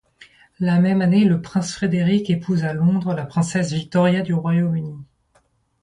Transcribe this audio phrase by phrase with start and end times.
[0.59, 4.97] La même année, le prince Frédéric épouse à Londres la princesse Victoria du Royaume-Uni.